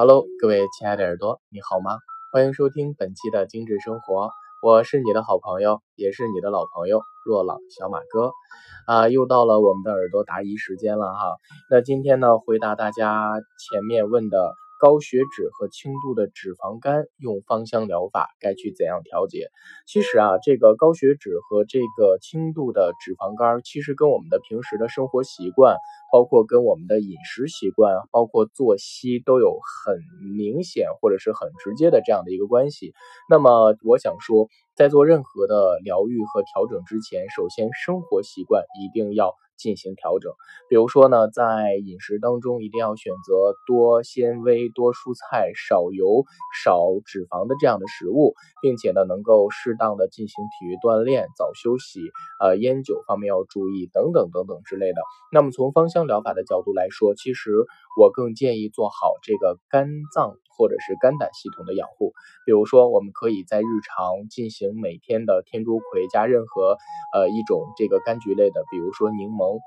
[0.00, 1.98] Hello，各位亲爱的耳朵，你好吗？
[2.32, 4.30] 欢迎收听本期的精致生活，
[4.62, 8.32] 我是你的好朋友，也是你的老朋友若朗小马哥
[8.86, 11.36] 啊，又到了我们的耳朵答疑时间了哈。
[11.70, 14.54] 那今天呢，回答大家前面问的。
[14.80, 19.50] 高血脂和轻度的脂肪肝用芳香疗法该去怎样调节？
[19.86, 25.76] 其实啊，这个高血脂和这个轻度的脂肪肝，其实跟我们的平时的生活习惯，
[26.12, 29.98] 包括跟我们的饮食习惯，包括作息都有很
[30.34, 32.92] 明显或者是很直接的这样的一个关系。
[33.28, 39.34] 那么我想说，在做任何的疗愈和调整之前，首先生活习惯一定要。
[39.60, 40.32] 进行调整，
[40.70, 46.24] 比如说呢，在饮食当中一定要选择多纤维、多蔬菜、少油、
[46.64, 48.32] 少脂肪的这样的食物，
[48.62, 52.00] 并且呢，能够适当的进行体育锻炼、早休息，
[52.40, 55.02] 呃，烟酒方面要注意等等等等之类的。
[55.30, 57.50] 那么从方向香疗法的角度来说，其实
[58.00, 62.14] 我更建议做好这个肝脏或者是肝胆系统的养护，
[62.46, 66.78] 比如说我们可以在日常进行每天的天竺葵加任何
[67.12, 69.60] 呃一种这个柑橘类的，比如说柠檬。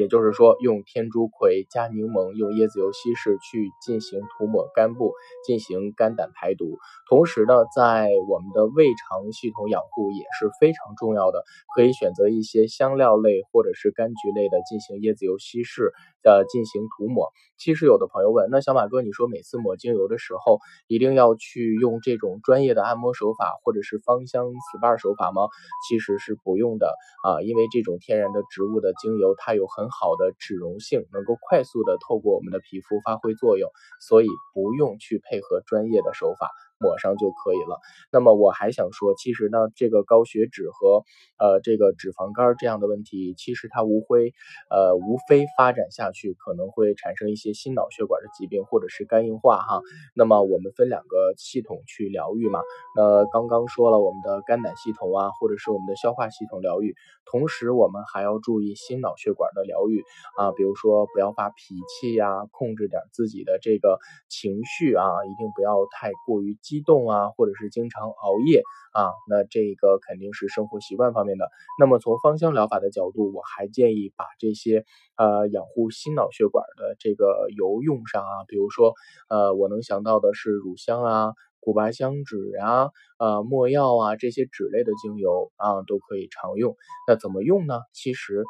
[0.00, 5.12] 也就是说，用天竺葵加柠檬，用椰子油稀释去进行涂抹肝部，
[5.46, 6.78] 进行肝胆排毒。
[7.06, 11.44] 同时呢，在我们的胃肠系统养护也是非常重要的，
[11.76, 15.92] 可以选择一些香料类或者是柑橘类的进行椰子油稀释，
[16.24, 17.28] 呃，进行涂抹。
[17.58, 25.42] 其实有的朋友问，那小马哥，你说每次抹精油的时候，一定要去用这种专业的按摩手法或者是芳香 SPA 手法吗？
[25.86, 36.50] 其实是不用的啊，因为这种天然的植物的精油，它有很好的脂溶性，能够快速的透过我们的皮肤发挥作用，所以不用去配合专业的手法。
[36.80, 37.78] 抹上就可以了。
[38.10, 41.04] 那么我还想说，其实呢，这个高血脂和
[41.38, 44.32] 呃这个脂肪肝这样的问题，其实它无非
[44.70, 49.82] 呃无非发展下去可能会产生一些心脑血管的疾病或者是肝硬化哈。
[50.14, 52.60] 那么我们分两个系统去疗愈嘛。
[52.96, 56.94] 那刚刚说了我们的肝胆系统啊，或者是我们的消化系统疗愈，
[57.30, 60.02] 同时我们还要注意心脑血管的疗愈
[60.38, 63.98] 啊，比如说不要发脾气呀，控制点自己的这个
[64.30, 66.56] 情绪啊，一定不要太过于。
[66.70, 71.50] 激动啊，或者是经常熬夜啊，那这个肯定是生活习惯方面的。
[71.80, 74.84] 那么从芳香疗法的角度，我还建议把这些
[75.16, 78.94] 呃养护心脑血管的这个油用上啊，比如说
[79.28, 86.76] 呃我能想到的是乳香啊、古巴香脂啊、呃没药啊这些脂类的精油啊都可以常用。
[87.08, 87.80] 那怎么用呢？
[87.92, 88.44] 其实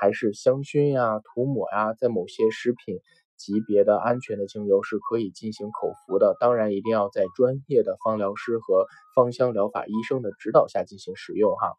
[0.00, 2.98] 还是香薰呀、涂抹呀，在某些食品。
[3.42, 8.86] 级别的安全的精油是可以进行口服的，当然一定要在专业的芳疗师和
[9.16, 11.74] 芳香疗法医生的指导下进行使用哈。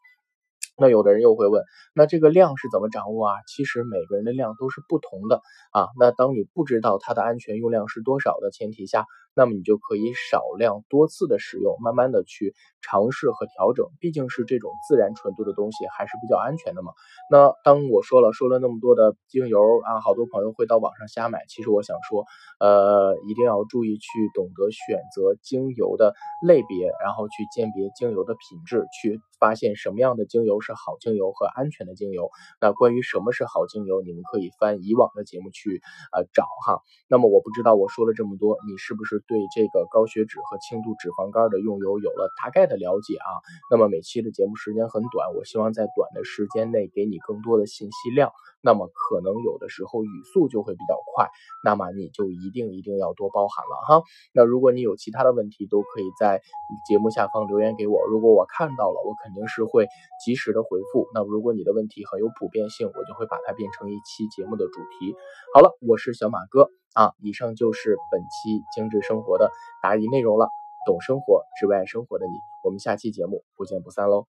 [0.76, 1.62] 那有的人又会问，
[1.94, 3.34] 那这个量是怎么掌握啊？
[3.46, 5.40] 其实每个人的量都是不同的
[5.72, 5.88] 啊。
[5.98, 13.86] 那当你不知道它的安全用量是多少的前提下，那么你就可以少量多次的使用，慢慢的去尝试和调整。
[14.00, 16.92] 毕竟是这种自然纯度的东西，还是比较安全的嘛。
[17.30, 21.44] 那当我说了说了那么多的精油啊，好多朋友会到网上瞎买。
[21.48, 22.24] 其实我想说，
[22.58, 26.14] 呃，一定要注意去懂得选择精油的
[26.46, 30.54] 类别，然后去鉴别精油的品质，去发现什么样的精油。
[30.64, 32.30] 是好精油和安全的精油。
[32.58, 36.80] 那关于什么是好精油，你们可以翻以往的节目去呃找哈。
[37.06, 43.28] 那么我不知道我说了这么多，你是不是对这个高血脂和轻度脂肪肝的用油有了大概的了解啊？
[43.70, 48.32] 那么每期的节目时间很短，我希望在短的时间内给你更多的信息量。
[48.66, 51.28] 那么可能有的时候语速就会比较快，
[51.62, 54.04] 那么你就一定一定要多包涵了哈。
[54.32, 56.40] 那如果你有其他的问题，都可以在
[56.88, 59.86] 节目下方留言给我，如果我看到了，我肯定是会
[60.24, 61.08] 及时的回复。
[61.12, 65.14] 那如果你的问题很有普遍性，我就会把它变成一期节目的主题。
[65.52, 69.50] 好了，我是小马哥啊，以上就是本期精致生活的
[69.82, 70.48] 答疑内容了。
[70.86, 74.26] 懂生活，只为爱生活的你，我们下期节目不见不散喽。